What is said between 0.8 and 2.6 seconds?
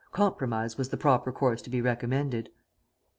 the proper course to be recommended."